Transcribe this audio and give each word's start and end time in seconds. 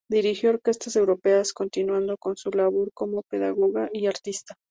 Dirigió 0.09 0.49
orquestas 0.49 0.95
europeas 0.95 1.53
continuando 1.53 2.17
con 2.17 2.35
su 2.35 2.49
labor 2.49 2.89
como 2.91 3.21
pedagoga 3.21 3.87
y 3.93 4.07
artista. 4.07 4.55